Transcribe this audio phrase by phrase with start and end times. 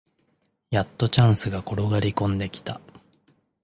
[0.71, 2.81] やっとチャンスが転がりこんできた